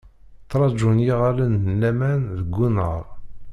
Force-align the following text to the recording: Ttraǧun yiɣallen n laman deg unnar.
Ttraǧun 0.43 0.97
yiɣallen 1.05 1.53
n 1.69 1.77
laman 1.81 2.21
deg 2.37 2.55
unnar. 2.65 3.03